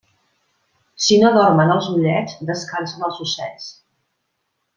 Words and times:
Si 1.07 1.19
no 1.23 1.29
dormen 1.35 1.73
els 1.75 1.89
ullets, 1.97 2.39
descansen 2.51 3.07
els 3.11 3.21
ossets. 3.27 3.71